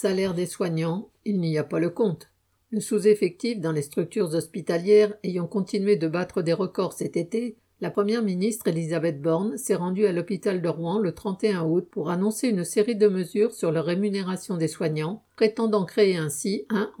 [0.00, 2.30] Salaire des soignants, il n'y a pas le compte.
[2.70, 7.90] Le sous-effectif dans les structures hospitalières ayant continué de battre des records cet été, la
[7.90, 12.46] première ministre Elisabeth Borne s'est rendue à l'hôpital de Rouen le 31 août pour annoncer
[12.46, 16.92] une série de mesures sur la rémunération des soignants, prétendant créer ainsi un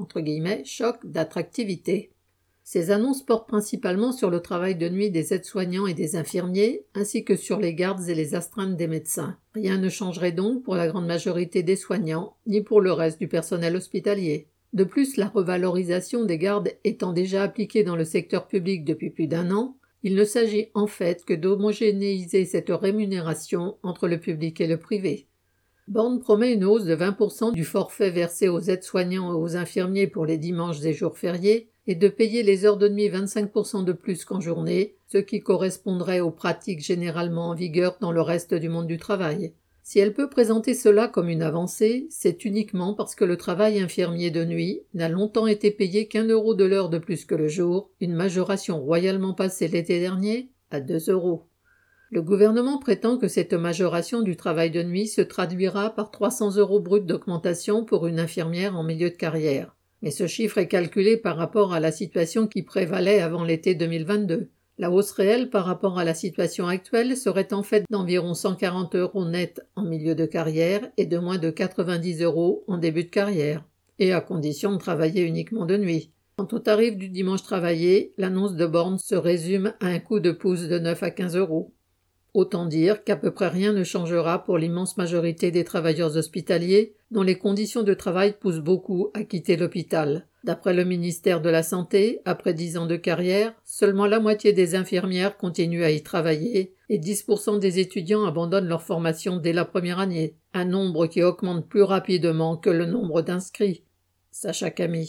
[0.64, 2.10] choc d'attractivité.
[2.70, 7.24] Ces annonces portent principalement sur le travail de nuit des aides-soignants et des infirmiers, ainsi
[7.24, 9.38] que sur les gardes et les astreintes des médecins.
[9.54, 13.26] Rien ne changerait donc pour la grande majorité des soignants, ni pour le reste du
[13.26, 14.48] personnel hospitalier.
[14.74, 19.28] De plus, la revalorisation des gardes étant déjà appliquée dans le secteur public depuis plus
[19.28, 24.66] d'un an, il ne s'agit en fait que d'homogénéiser cette rémunération entre le public et
[24.66, 25.26] le privé.
[25.86, 30.26] Borne promet une hausse de 20% du forfait versé aux aides-soignants et aux infirmiers pour
[30.26, 34.26] les dimanches et jours fériés, et de payer les heures de nuit 25% de plus
[34.26, 38.86] qu'en journée, ce qui correspondrait aux pratiques généralement en vigueur dans le reste du monde
[38.86, 39.54] du travail.
[39.82, 44.30] Si elle peut présenter cela comme une avancée, c'est uniquement parce que le travail infirmier
[44.30, 47.90] de nuit n'a longtemps été payé qu'un euro de l'heure de plus que le jour,
[48.02, 51.48] une majoration royalement passée l'été dernier à deux euros.
[52.10, 56.80] Le gouvernement prétend que cette majoration du travail de nuit se traduira par 300 euros
[56.80, 59.77] bruts d'augmentation pour une infirmière en milieu de carrière.
[60.02, 64.48] Mais ce chiffre est calculé par rapport à la situation qui prévalait avant l'été 2022.
[64.80, 69.24] La hausse réelle par rapport à la situation actuelle serait en fait d'environ 140 euros
[69.24, 73.64] net en milieu de carrière et de moins de 90 euros en début de carrière,
[73.98, 76.12] et à condition de travailler uniquement de nuit.
[76.36, 80.30] Quant au tarif du dimanche travaillé, l'annonce de Borne se résume à un coût de
[80.30, 81.74] pouce de 9 à 15 euros.
[82.38, 87.22] Autant dire qu'à peu près rien ne changera pour l'immense majorité des travailleurs hospitaliers dont
[87.22, 90.28] les conditions de travail poussent beaucoup à quitter l'hôpital.
[90.44, 94.76] D'après le ministère de la Santé, après dix ans de carrière, seulement la moitié des
[94.76, 99.98] infirmières continuent à y travailler et 10% des étudiants abandonnent leur formation dès la première
[99.98, 103.82] année, un nombre qui augmente plus rapidement que le nombre d'inscrits.
[104.30, 105.06] Sacha Camille.